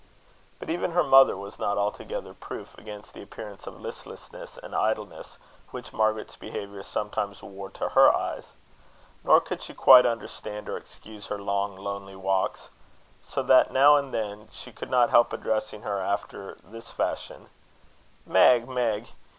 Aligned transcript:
But 0.57 0.71
even 0.71 0.93
her 0.93 1.03
mother 1.03 1.37
was 1.37 1.59
not 1.59 1.77
altogether 1.77 2.33
proof 2.33 2.75
against 2.75 3.13
the 3.13 3.21
appearance 3.21 3.67
of 3.67 3.79
listlessness 3.79 4.57
and 4.57 4.73
idleness 4.73 5.37
which 5.69 5.93
Margaret's 5.93 6.35
behaviour 6.35 6.81
sometimes 6.81 7.43
wore 7.43 7.69
to 7.69 7.89
her 7.89 8.11
eyes; 8.11 8.53
nor 9.23 9.39
could 9.39 9.61
she 9.61 9.75
quite 9.75 10.07
understand 10.07 10.67
or 10.67 10.75
excuse 10.75 11.27
her 11.27 11.37
long 11.37 11.75
lonely 11.75 12.15
walks; 12.15 12.71
so 13.21 13.43
that 13.43 13.69
now 13.69 13.95
and 13.95 14.11
then 14.11 14.49
she 14.51 14.71
could 14.71 14.89
not 14.89 15.11
help 15.11 15.33
addressing 15.33 15.83
her 15.83 15.99
after 15.99 16.57
this 16.63 16.89
fashion: 16.89 17.49
"Meg! 18.25 18.67
Meg! 18.67 19.09